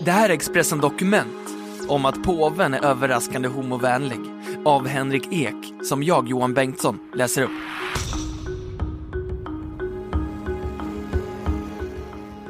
Det 0.00 0.10
här 0.10 0.28
är 0.28 0.34
Expressen 0.34 0.78
Dokument 0.78 1.48
om 1.88 2.04
att 2.04 2.22
påven 2.22 2.74
är 2.74 2.84
överraskande 2.84 3.48
homovänlig 3.48 4.20
av 4.64 4.86
Henrik 4.86 5.32
Ek 5.32 5.72
som 5.82 6.02
jag, 6.02 6.28
Johan 6.28 6.54
Bengtsson, 6.54 6.98
läser 7.14 7.42
upp. 7.42 7.50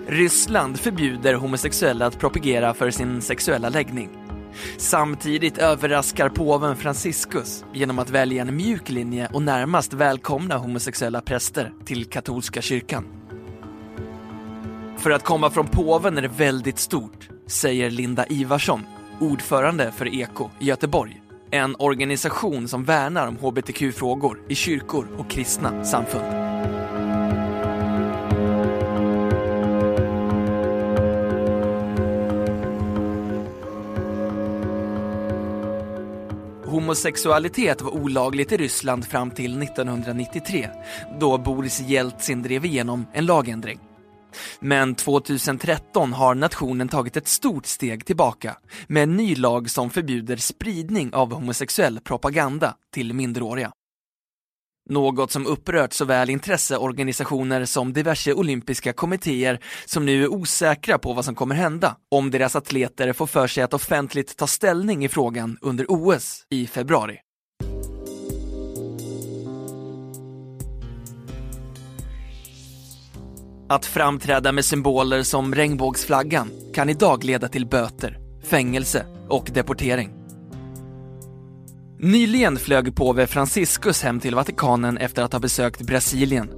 Ryssland 0.07 0.81
förbjuder 0.81 1.35
homosexuella 1.35 2.07
att 2.07 2.19
propagera 2.19 2.75
för 2.75 2.91
sin 2.91 3.23
sexuella 3.23 3.69
läggning. 3.69 4.11
Samtidigt 4.77 5.59
överraskar 5.59 6.29
påven 6.29 6.77
Franciscus 6.77 7.65
genom 7.73 7.99
att 7.99 8.11
välja 8.11 8.43
en 8.43 8.57
mjuk 8.57 8.89
linje 8.89 9.29
och 9.33 9.43
närmast 9.43 9.93
välkomna 9.93 10.57
homosexuella 10.57 11.21
präster 11.21 11.73
till 11.85 12.05
katolska 12.05 12.63
kyrkan. 12.63 13.05
För 14.99 15.11
att 15.11 15.25
komma 15.25 15.51
från 15.51 15.67
påven 15.67 16.19
är 16.19 16.23
det 16.23 16.29
väldigt 16.29 16.79
stort, 16.79 17.29
säger 17.49 17.91
Linda 17.91 18.27
Ivarsson, 18.27 18.87
ordförande 19.21 19.93
för 19.93 20.15
Eko 20.15 20.51
i 20.59 20.65
Göteborg. 20.65 21.23
En 21.51 21.77
organisation 21.79 22.69
som 22.69 22.85
värnar 22.85 23.27
om 23.27 23.37
hbtq-frågor 23.37 24.41
i 24.49 24.55
kyrkor 24.55 25.09
och 25.19 25.31
kristna 25.31 25.85
samfund. 25.85 26.25
Homosexualitet 36.65 37.83
var 37.83 37.91
olagligt 37.91 38.53
i 38.53 38.57
Ryssland 38.57 39.05
fram 39.05 39.31
till 39.31 39.63
1993 39.63 40.69
då 41.21 41.39
Boris 41.39 41.81
Jeltsin 41.81 42.43
drev 42.43 42.65
igenom 42.65 43.07
en 43.13 43.27
lagändring. 43.27 43.88
Men 44.61 44.95
2013 44.95 46.13
har 46.13 46.35
nationen 46.35 46.89
tagit 46.89 47.17
ett 47.17 47.29
stort 47.29 47.67
steg 47.67 48.07
tillbaka 48.07 48.57
med 48.87 49.03
en 49.03 49.17
ny 49.17 49.35
lag 49.35 49.71
som 49.71 49.91
förbjuder 49.91 50.37
spridning 50.37 51.15
av 51.15 51.33
homosexuell 51.33 52.01
propaganda 52.01 52.75
till 52.95 53.15
minderåriga. 53.15 53.73
Något 54.91 55.31
som 55.31 55.47
upprört 55.47 55.93
såväl 55.93 56.31
intresseorganisationer 56.31 57.65
som 57.65 57.93
diverse 57.93 58.33
olympiska 58.33 58.93
kommittéer 58.93 59.61
som 59.85 60.07
nu 60.07 60.23
är 60.23 60.33
osäkra 60.33 60.99
på 60.99 61.13
vad 61.13 61.25
som 61.25 61.35
kommer 61.35 61.55
hända 61.55 61.97
om 62.11 62.31
deras 62.31 62.57
atleter 62.57 63.13
får 63.13 63.27
för 63.27 63.47
sig 63.47 63.63
att 63.63 63.75
offentligt 63.75 64.37
ta 64.37 64.47
ställning 64.47 65.05
i 65.05 65.09
frågan 65.09 65.59
under 65.61 65.87
OS 65.89 66.47
i 66.51 66.67
februari. 66.67 67.19
Att 73.71 73.87
framträda 73.87 74.53
med 74.53 74.65
symboler 74.65 75.23
som 75.23 75.55
regnbågsflaggan 75.55 76.51
kan 76.75 76.89
idag 76.89 77.25
leda 77.25 77.49
till 77.49 77.67
böter, 77.67 78.19
fängelse 78.45 79.07
och 79.29 79.51
deportering. 79.55 80.11
Nyligen 81.99 82.57
flög 82.57 82.97
påve 82.97 83.27
Franciscus 83.27 84.03
hem 84.03 84.21
till 84.21 84.35
Vatikanen 84.35 84.99
efter 84.99 85.23
att 85.23 85.33
ha 85.33 85.41
besökt 85.41 85.81
Brasilien. 85.81 86.51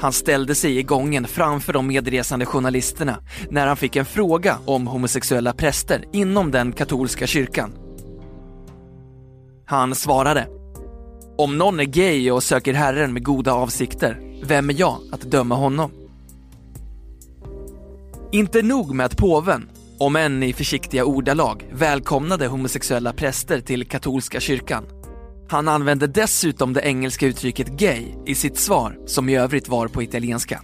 Han 0.00 0.12
ställde 0.12 0.54
sig 0.54 0.78
i 0.78 0.82
gången 0.82 1.26
framför 1.26 1.72
de 1.72 1.86
medresande 1.86 2.46
journalisterna 2.46 3.16
när 3.50 3.66
han 3.66 3.76
fick 3.76 3.96
en 3.96 4.04
fråga 4.04 4.58
om 4.64 4.86
homosexuella 4.86 5.52
präster 5.52 6.04
inom 6.12 6.50
den 6.50 6.72
katolska 6.72 7.26
kyrkan. 7.26 7.72
Han 9.66 9.94
svarade 9.94 10.46
Om 11.38 11.58
någon 11.58 11.80
är 11.80 11.84
gay 11.84 12.30
och 12.30 12.42
söker 12.42 12.74
Herren 12.74 13.12
med 13.12 13.24
goda 13.24 13.52
avsikter, 13.52 14.40
vem 14.44 14.70
är 14.70 14.74
jag 14.80 14.96
att 15.12 15.20
döma 15.20 15.54
honom? 15.54 15.99
Inte 18.32 18.62
nog 18.62 18.94
med 18.94 19.06
att 19.06 19.16
påven, 19.16 19.70
om 19.98 20.16
än 20.16 20.42
i 20.42 20.52
försiktiga 20.52 21.04
ordalag, 21.04 21.66
välkomnade 21.72 22.46
homosexuella 22.46 23.12
präster 23.12 23.60
till 23.60 23.88
katolska 23.88 24.40
kyrkan. 24.40 24.84
Han 25.48 25.68
använde 25.68 26.06
dessutom 26.06 26.72
det 26.72 26.80
engelska 26.80 27.26
uttrycket 27.26 27.68
gay 27.68 28.06
i 28.26 28.34
sitt 28.34 28.56
svar, 28.56 28.98
som 29.06 29.28
i 29.28 29.36
övrigt 29.36 29.68
var 29.68 29.88
på 29.88 30.02
italienska. 30.02 30.62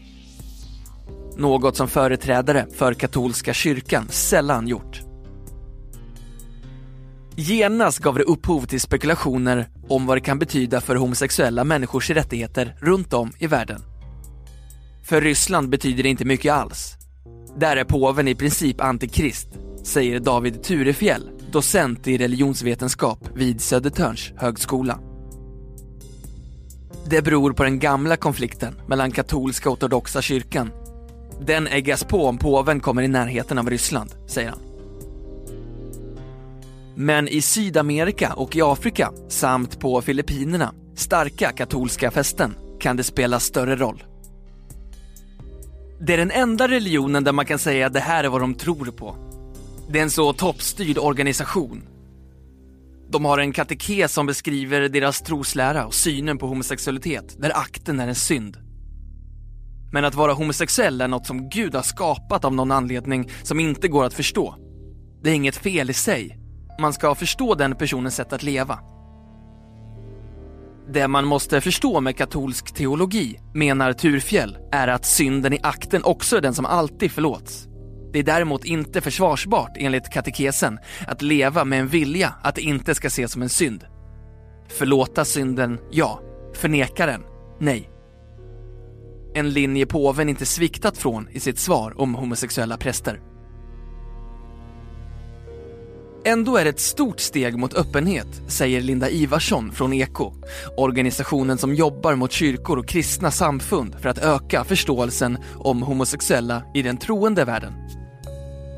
Något 1.36 1.76
som 1.76 1.88
företrädare 1.88 2.66
för 2.74 2.94
katolska 2.94 3.54
kyrkan 3.54 4.08
sällan 4.08 4.68
gjort. 4.68 5.00
Genast 7.36 7.98
gav 7.98 8.14
det 8.14 8.24
upphov 8.24 8.66
till 8.66 8.80
spekulationer 8.80 9.68
om 9.88 10.06
vad 10.06 10.16
det 10.16 10.20
kan 10.20 10.38
betyda 10.38 10.80
för 10.80 10.96
homosexuella 10.96 11.64
människors 11.64 12.10
rättigheter 12.10 12.76
runt 12.80 13.12
om 13.12 13.32
i 13.38 13.46
världen. 13.46 13.80
För 15.04 15.20
Ryssland 15.20 15.68
betyder 15.68 16.02
det 16.02 16.08
inte 16.08 16.24
mycket 16.24 16.52
alls. 16.52 16.95
Där 17.58 17.76
är 17.76 17.84
påven 17.84 18.28
i 18.28 18.34
princip 18.34 18.80
antikrist, 18.80 19.48
säger 19.82 20.20
David 20.20 20.62
Turefjell, 20.62 21.30
docent 21.52 22.08
i 22.08 22.18
religionsvetenskap 22.18 23.28
vid 23.34 23.60
Södertörns 23.60 24.32
högskola. 24.36 24.98
Det 27.10 27.22
beror 27.22 27.52
på 27.52 27.64
den 27.64 27.78
gamla 27.78 28.16
konflikten 28.16 28.80
mellan 28.86 29.10
katolska 29.10 29.70
och 29.70 29.72
ortodoxa 29.72 30.22
kyrkan. 30.22 30.70
Den 31.40 31.66
äggas 31.66 32.04
på 32.04 32.26
om 32.26 32.38
påven 32.38 32.80
kommer 32.80 33.02
i 33.02 33.08
närheten 33.08 33.58
av 33.58 33.70
Ryssland, 33.70 34.10
säger 34.26 34.50
han. 34.50 34.60
Men 36.94 37.28
i 37.28 37.42
Sydamerika 37.42 38.32
och 38.32 38.56
i 38.56 38.62
Afrika 38.62 39.12
samt 39.28 39.80
på 39.80 40.02
Filippinerna, 40.02 40.74
starka 40.96 41.52
katolska 41.52 42.10
fästen, 42.10 42.54
kan 42.80 42.96
det 42.96 43.04
spela 43.04 43.40
större 43.40 43.76
roll. 43.76 44.04
Det 46.00 46.12
är 46.12 46.16
den 46.16 46.30
enda 46.30 46.68
religionen 46.68 47.24
där 47.24 47.32
man 47.32 47.46
kan 47.46 47.58
säga 47.58 47.86
att 47.86 47.92
det 47.92 48.00
här 48.00 48.24
är 48.24 48.28
vad 48.28 48.40
de 48.40 48.54
tror 48.54 48.86
på. 48.86 49.16
Det 49.88 49.98
är 49.98 50.02
en 50.02 50.10
så 50.10 50.32
toppstyrd 50.32 50.98
organisation. 50.98 51.82
De 53.10 53.24
har 53.24 53.38
en 53.38 53.52
katekes 53.52 54.12
som 54.12 54.26
beskriver 54.26 54.88
deras 54.88 55.22
troslära 55.22 55.86
och 55.86 55.94
synen 55.94 56.38
på 56.38 56.46
homosexualitet, 56.46 57.36
där 57.38 57.56
akten 57.56 58.00
är 58.00 58.08
en 58.08 58.14
synd. 58.14 58.56
Men 59.92 60.04
att 60.04 60.14
vara 60.14 60.32
homosexuell 60.32 61.00
är 61.00 61.08
något 61.08 61.26
som 61.26 61.48
Gud 61.48 61.74
har 61.74 61.82
skapat 61.82 62.44
av 62.44 62.54
någon 62.54 62.72
anledning 62.72 63.30
som 63.42 63.60
inte 63.60 63.88
går 63.88 64.04
att 64.04 64.14
förstå. 64.14 64.54
Det 65.22 65.30
är 65.30 65.34
inget 65.34 65.56
fel 65.56 65.90
i 65.90 65.94
sig. 65.94 66.38
Man 66.80 66.92
ska 66.92 67.14
förstå 67.14 67.54
den 67.54 67.74
personens 67.74 68.14
sätt 68.14 68.32
att 68.32 68.42
leva. 68.42 68.78
Det 70.92 71.08
man 71.08 71.24
måste 71.24 71.60
förstå 71.60 72.00
med 72.00 72.16
katolsk 72.16 72.74
teologi, 72.74 73.40
menar 73.54 73.92
Turfjell, 73.92 74.58
är 74.72 74.88
att 74.88 75.04
synden 75.04 75.52
i 75.52 75.58
akten 75.62 76.04
också 76.04 76.36
är 76.36 76.40
den 76.40 76.54
som 76.54 76.66
alltid 76.66 77.12
förlåts. 77.12 77.68
Det 78.12 78.18
är 78.18 78.22
däremot 78.22 78.64
inte 78.64 79.00
försvarsbart 79.00 79.76
enligt 79.76 80.12
katekesen 80.12 80.78
att 81.06 81.22
leva 81.22 81.64
med 81.64 81.80
en 81.80 81.88
vilja 81.88 82.34
att 82.42 82.54
det 82.54 82.60
inte 82.60 82.94
ska 82.94 83.06
ses 83.06 83.32
som 83.32 83.42
en 83.42 83.48
synd. 83.48 83.84
Förlåta 84.68 85.24
synden, 85.24 85.78
ja. 85.90 86.20
Förneka 86.54 87.06
den, 87.06 87.22
nej. 87.60 87.90
En 89.34 89.50
linje 89.50 89.86
påven 89.86 90.28
inte 90.28 90.46
sviktat 90.46 90.98
från 90.98 91.28
i 91.28 91.40
sitt 91.40 91.58
svar 91.58 92.00
om 92.00 92.14
homosexuella 92.14 92.76
präster. 92.76 93.20
Ändå 96.26 96.56
är 96.56 96.64
det 96.64 96.70
ett 96.70 96.80
stort 96.80 97.20
steg 97.20 97.58
mot 97.58 97.74
öppenhet, 97.74 98.26
säger 98.48 98.80
Linda 98.80 99.10
Ivarsson 99.10 99.72
från 99.72 99.92
Eko, 99.92 100.32
organisationen 100.76 101.58
som 101.58 101.74
jobbar 101.74 102.14
mot 102.14 102.32
kyrkor 102.32 102.78
och 102.78 102.88
kristna 102.88 103.30
samfund 103.30 103.96
för 104.00 104.08
att 104.08 104.18
öka 104.18 104.64
förståelsen 104.64 105.38
om 105.54 105.82
homosexuella 105.82 106.62
i 106.74 106.82
den 106.82 106.96
troende 106.96 107.44
världen. 107.44 107.72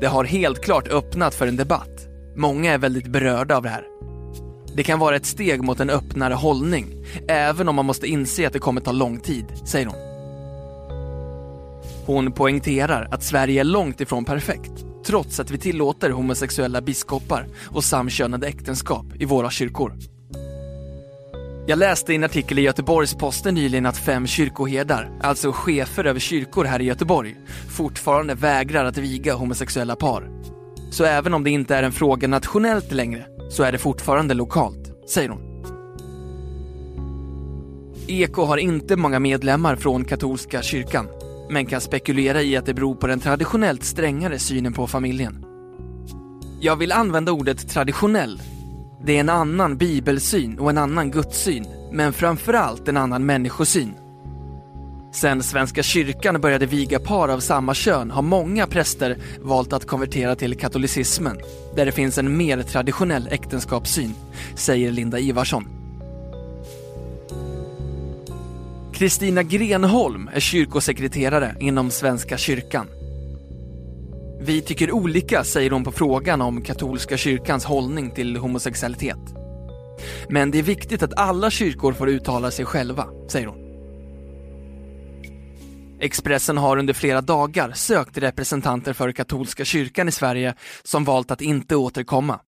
Det 0.01 0.07
har 0.07 0.23
helt 0.23 0.61
klart 0.61 0.87
öppnat 0.87 1.35
för 1.35 1.47
en 1.47 1.55
debatt. 1.55 2.07
Många 2.35 2.73
är 2.73 2.77
väldigt 2.77 3.07
berörda 3.07 3.57
av 3.57 3.63
det 3.63 3.69
här. 3.69 3.83
Det 4.75 4.83
kan 4.83 4.99
vara 4.99 5.15
ett 5.15 5.25
steg 5.25 5.63
mot 5.63 5.79
en 5.79 5.89
öppnare 5.89 6.33
hållning, 6.33 7.05
även 7.27 7.69
om 7.69 7.75
man 7.75 7.85
måste 7.85 8.07
inse 8.07 8.47
att 8.47 8.53
det 8.53 8.59
kommer 8.59 8.81
ta 8.81 8.91
lång 8.91 9.19
tid, 9.19 9.45
säger 9.65 9.85
hon. 9.85 9.95
Hon 12.05 12.31
poängterar 12.31 13.07
att 13.11 13.23
Sverige 13.23 13.59
är 13.59 13.63
långt 13.63 14.01
ifrån 14.01 14.25
perfekt 14.25 14.88
trots 15.09 15.39
att 15.39 15.51
vi 15.51 15.57
tillåter 15.57 16.09
homosexuella 16.09 16.81
biskopar 16.81 17.47
och 17.67 17.83
samkönade 17.83 18.47
äktenskap 18.47 19.05
i 19.19 19.25
våra 19.25 19.49
kyrkor. 19.49 19.93
Jag 21.67 21.79
läste 21.79 22.13
i 22.13 22.15
en 22.15 22.23
artikel 22.23 22.59
i 22.59 22.61
Göteborgs-Posten 22.61 23.55
nyligen 23.55 23.85
att 23.85 23.97
fem 23.97 24.27
kyrkoherdar, 24.27 25.11
alltså 25.21 25.51
chefer 25.51 26.05
över 26.05 26.19
kyrkor 26.19 26.65
här 26.65 26.81
i 26.81 26.83
Göteborg, 26.83 27.35
fortfarande 27.69 28.35
vägrar 28.35 28.85
att 28.85 28.97
viga 28.97 29.33
homosexuella 29.33 29.95
par. 29.95 30.29
Så 30.91 31.03
även 31.03 31.33
om 31.33 31.43
det 31.43 31.49
inte 31.49 31.75
är 31.75 31.83
en 31.83 31.91
fråga 31.91 32.27
nationellt 32.27 32.91
längre, 32.91 33.25
så 33.51 33.63
är 33.63 33.71
det 33.71 33.77
fortfarande 33.77 34.33
lokalt, 34.33 35.09
säger 35.09 35.29
hon. 35.29 35.63
Eko 38.07 38.43
har 38.43 38.57
inte 38.57 38.95
många 38.95 39.19
medlemmar 39.19 39.75
från 39.75 40.05
katolska 40.05 40.61
kyrkan, 40.61 41.07
men 41.49 41.65
kan 41.65 41.81
spekulera 41.81 42.41
i 42.41 42.57
att 42.57 42.65
det 42.65 42.73
beror 42.73 42.95
på 42.95 43.07
den 43.07 43.19
traditionellt 43.19 43.83
strängare 43.83 44.39
synen 44.39 44.73
på 44.73 44.87
familjen. 44.87 45.45
Jag 46.61 46.75
vill 46.75 46.91
använda 46.91 47.31
ordet 47.31 47.69
traditionell. 47.69 48.41
Det 49.05 49.15
är 49.15 49.19
en 49.19 49.29
annan 49.29 49.77
bibelsyn 49.77 50.59
och 50.59 50.69
en 50.69 50.77
annan 50.77 51.11
gudssyn, 51.11 51.65
men 51.91 52.13
framförallt 52.13 52.87
en 52.87 52.97
annan 52.97 53.25
människosyn. 53.25 53.93
Sen 55.11 55.43
Svenska 55.43 55.83
kyrkan 55.83 56.41
började 56.41 56.65
viga 56.65 56.99
par 56.99 57.29
av 57.29 57.39
samma 57.39 57.73
kön 57.73 58.11
har 58.11 58.21
många 58.21 58.67
präster 58.67 59.17
valt 59.41 59.73
att 59.73 59.87
konvertera 59.87 60.35
till 60.35 60.57
katolicismen, 60.57 61.37
där 61.75 61.85
det 61.85 61.91
finns 61.91 62.17
en 62.17 62.37
mer 62.37 62.61
traditionell 62.61 63.27
äktenskapssyn, 63.31 64.13
säger 64.55 64.91
Linda 64.91 65.19
Ivarsson. 65.19 65.78
Kristina 68.99 69.43
Grenholm 69.43 70.29
är 70.33 70.39
kyrkosekreterare 70.39 71.55
inom 71.59 71.91
Svenska 71.91 72.37
kyrkan. 72.37 72.87
Vi 74.41 74.61
tycker 74.61 74.91
olika, 74.91 75.43
säger 75.43 75.71
hon 75.71 75.83
på 75.83 75.91
frågan 75.91 76.41
om 76.41 76.61
katolska 76.61 77.17
kyrkans 77.17 77.65
hållning 77.65 78.11
till 78.11 78.37
homosexualitet. 78.37 79.19
Men 80.29 80.51
det 80.51 80.59
är 80.59 80.63
viktigt 80.63 81.03
att 81.03 81.19
alla 81.19 81.49
kyrkor 81.49 81.93
får 81.93 82.09
uttala 82.09 82.51
sig 82.51 82.65
själva, 82.65 83.07
säger 83.31 83.47
hon. 83.47 83.59
Expressen 85.99 86.57
har 86.57 86.77
under 86.77 86.93
flera 86.93 87.21
dagar 87.21 87.71
sökt 87.71 88.17
representanter 88.17 88.93
för 88.93 89.11
katolska 89.11 89.65
kyrkan 89.65 90.07
i 90.07 90.11
Sverige 90.11 90.53
som 90.83 91.03
valt 91.03 91.31
att 91.31 91.41
inte 91.41 91.75
återkomma. 91.75 92.39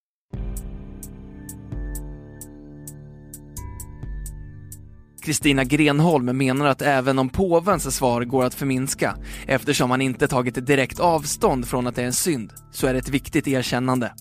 Kristina 5.21 5.63
Grenholm 5.63 6.37
menar 6.37 6.65
att 6.65 6.81
även 6.81 7.19
om 7.19 7.29
påvens 7.29 7.95
svar 7.95 8.23
går 8.23 8.43
att 8.43 8.53
förminska 8.53 9.17
eftersom 9.47 9.91
han 9.91 10.01
inte 10.01 10.27
tagit 10.27 10.65
direkt 10.65 10.99
avstånd 10.99 11.67
från 11.67 11.87
att 11.87 11.95
det 11.95 12.01
är 12.01 12.05
en 12.05 12.13
synd, 12.13 12.53
så 12.71 12.87
är 12.87 12.93
det 12.93 12.99
ett 12.99 13.09
viktigt 13.09 13.47
erkännande. 13.47 14.13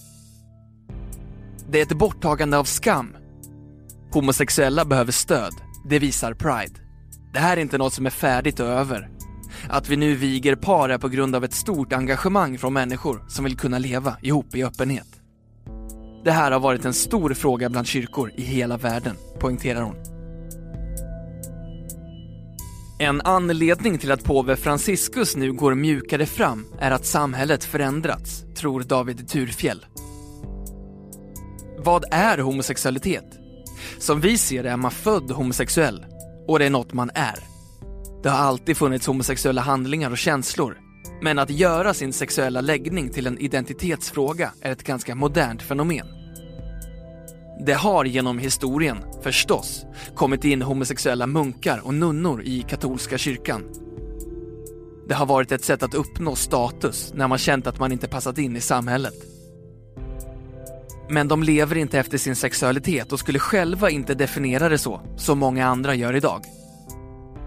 Det 1.71 1.79
är 1.79 1.83
ett 1.83 1.99
borttagande 1.99 2.59
av 2.59 2.65
skam. 2.65 3.17
Homosexuella 4.13 4.85
behöver 4.85 5.13
stöd, 5.13 5.53
det 5.89 5.99
visar 5.99 6.35
Pride. 6.35 6.81
Det 7.33 7.39
här 7.39 7.57
är 7.57 7.61
inte 7.61 7.79
något 7.79 7.95
som 7.95 8.07
är 8.07 8.11
färdigt 8.11 8.61
och 8.61 8.67
över. 8.67 9.11
Att 9.69 9.89
vi 9.89 9.97
nu 9.97 10.15
viger 10.15 10.57
par 10.57 10.89
är 10.89 10.99
på 10.99 11.09
grund 11.09 11.35
av 11.35 11.45
ett 11.45 11.55
stort 11.55 11.93
engagemang 11.93 12.59
från 12.59 12.73
människor 12.73 13.25
som 13.29 13.45
vill 13.45 13.57
kunna 13.57 13.79
leva 13.79 14.17
ihop 14.23 14.55
i 14.55 14.65
öppenhet. 14.65 15.09
Det 16.25 16.31
här 16.31 16.51
har 16.51 16.61
varit 16.61 16.85
en 16.85 16.95
stor 16.95 17.35
fråga 17.35 17.69
bland 17.71 17.87
kyrkor 17.87 18.33
i 18.37 18.43
hela 18.43 18.77
världen, 18.77 19.17
poängterar 19.39 19.83
hon. 19.83 20.10
En 23.03 23.21
anledning 23.21 23.99
till 23.99 24.13
att 24.13 24.25
påve 24.25 24.57
Franciscus 24.57 25.37
nu 25.37 25.53
går 25.53 25.75
mjukare 25.75 26.27
fram 26.27 26.67
är 26.79 26.91
att 26.91 27.07
samhället 27.07 27.65
förändrats, 27.65 28.45
tror 28.55 28.83
David 28.83 29.29
Turfjell. 29.29 29.87
Vad 31.79 32.05
är 32.11 32.39
homosexualitet? 32.39 33.25
Som 33.99 34.21
vi 34.21 34.39
ser 34.39 34.63
det 34.63 34.71
är 34.71 34.77
man 34.77 34.91
född 34.91 35.31
homosexuell 35.31 36.07
och 36.49 36.59
det 36.59 36.65
är 36.65 36.71
något 36.71 36.93
man 36.93 37.11
är. 37.15 37.39
Det 38.23 38.29
har 38.29 38.39
alltid 38.39 38.77
funnits 38.77 39.07
homosexuella 39.07 39.61
handlingar 39.61 40.11
och 40.11 40.19
känslor. 40.19 40.79
Men 41.23 41.39
att 41.39 41.51
göra 41.51 41.95
sin 41.95 42.13
sexuella 42.13 42.61
läggning 42.61 43.11
till 43.11 43.27
en 43.27 43.39
identitetsfråga 43.39 44.53
är 44.63 44.73
ett 44.73 44.85
ganska 44.85 45.15
modernt 45.15 45.63
fenomen. 45.63 46.20
Det 47.67 47.73
har 47.73 48.05
genom 48.05 48.39
historien, 48.39 48.99
förstås, 49.23 49.85
kommit 50.15 50.45
in 50.45 50.63
homosexuella 50.63 51.27
munkar 51.27 51.81
och 51.85 51.95
nunnor 51.95 52.43
i 52.43 52.63
katolska 52.63 53.19
kyrkan. 53.19 53.63
Det 55.09 55.15
har 55.15 55.27
varit 55.27 55.53
ett 55.53 55.65
sätt 55.65 55.83
att 55.83 55.95
uppnå 55.95 56.37
status 56.37 57.13
när 57.15 57.29
man 57.29 57.39
känt 57.39 57.67
att 57.67 57.79
man 57.79 57.93
inte 57.93 58.09
passat 58.09 58.39
in 58.39 58.57
i 58.57 58.61
samhället. 58.61 59.15
Men 61.09 61.29
de 61.29 61.43
lever 61.43 61.77
inte 61.77 61.99
efter 61.99 62.19
sin 62.19 62.37
sexualitet 62.37 63.13
och 63.13 63.19
skulle 63.19 63.39
själva 63.39 63.91
inte 63.91 64.15
definiera 64.15 64.69
det 64.69 64.79
så, 64.79 65.01
som 65.17 65.39
många 65.39 65.67
andra 65.67 65.95
gör 65.95 66.17
idag. 66.17 66.45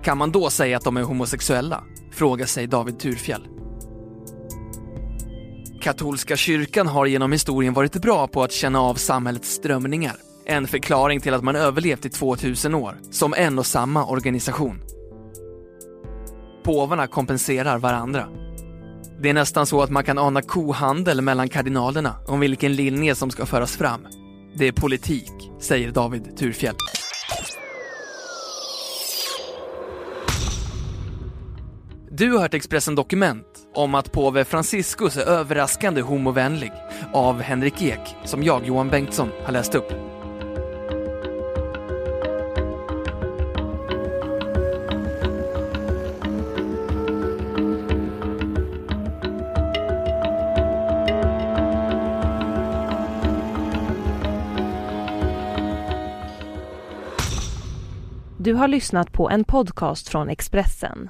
Kan 0.03 0.17
man 0.17 0.31
då 0.31 0.49
säga 0.49 0.77
att 0.77 0.83
de 0.83 0.97
är 0.97 1.03
homosexuella? 1.03 1.83
Frågar 2.11 2.45
sig 2.45 2.67
David 2.67 2.99
Turfjell. 2.99 3.47
Katolska 5.83 6.35
kyrkan 6.37 6.87
har 6.87 7.05
genom 7.05 7.31
historien 7.31 7.73
varit 7.73 8.01
bra 8.01 8.27
på 8.27 8.43
att 8.43 8.51
känna 8.51 8.81
av 8.81 8.95
samhällets 8.95 9.49
strömningar. 9.53 10.15
En 10.45 10.67
förklaring 10.67 11.21
till 11.21 11.33
att 11.33 11.43
man 11.43 11.55
överlevt 11.55 12.05
i 12.05 12.09
2000 12.09 12.75
år, 12.75 12.97
som 13.11 13.33
en 13.33 13.59
och 13.59 13.65
samma 13.65 14.05
organisation. 14.05 14.81
Påvarna 16.63 17.07
kompenserar 17.07 17.77
varandra. 17.77 18.27
Det 19.21 19.29
är 19.29 19.33
nästan 19.33 19.65
så 19.65 19.81
att 19.81 19.89
man 19.89 20.03
kan 20.03 20.17
ana 20.17 20.41
kohandel 20.41 21.21
mellan 21.21 21.49
kardinalerna 21.49 22.15
om 22.27 22.39
vilken 22.39 22.75
linje 22.75 23.15
som 23.15 23.31
ska 23.31 23.45
föras 23.45 23.77
fram. 23.77 24.07
Det 24.55 24.67
är 24.67 24.71
politik, 24.71 25.31
säger 25.59 25.91
David 25.91 26.37
Turfjell. 26.37 26.75
Du 32.11 32.31
har 32.31 32.39
hört 32.39 32.53
Expressen 32.53 32.95
Dokument 32.95 33.52
om 33.73 33.95
att 33.95 34.11
påve 34.11 34.45
Franciscus 34.45 35.17
är 35.17 35.25
överraskande 35.25 36.01
homovänlig 36.01 36.71
av 37.13 37.41
Henrik 37.41 37.81
Ek, 37.81 38.15
som 38.23 38.43
jag, 38.43 38.65
Johan 38.65 38.89
Bengtsson, 38.89 39.29
har 39.43 39.53
läst 39.53 39.75
upp. 39.75 39.93
Du 58.37 58.53
har 58.53 58.67
lyssnat 58.67 59.11
på 59.11 59.29
en 59.29 59.43
podcast 59.43 60.09
från 60.09 60.29
Expressen. 60.29 61.09